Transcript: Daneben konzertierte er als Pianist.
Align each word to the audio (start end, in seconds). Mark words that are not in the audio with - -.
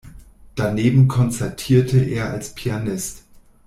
Daneben 0.55 1.07
konzertierte 1.07 1.99
er 1.99 2.31
als 2.31 2.55
Pianist. 2.55 3.21